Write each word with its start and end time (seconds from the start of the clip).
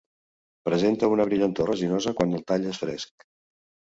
Presenta 0.67 1.09
una 1.15 1.27
brillantor 1.31 1.69
resinosa 1.71 2.13
quan 2.21 2.33
el 2.39 2.43
tall 2.53 2.65
és 2.71 2.83
fresc. 2.87 3.29